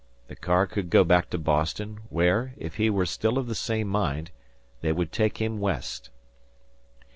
The 0.29 0.35
car 0.35 0.65
could 0.65 0.89
go 0.89 1.03
back 1.03 1.29
to 1.29 1.37
Boston, 1.37 1.99
where, 2.09 2.55
if 2.57 2.77
he 2.77 2.89
were 2.89 3.05
still 3.05 3.37
of 3.37 3.45
the 3.45 3.53
same 3.53 3.87
mind, 3.87 4.31
they 4.81 4.91
would 4.91 5.11
take 5.11 5.37
him 5.37 5.59
West. 5.59 6.09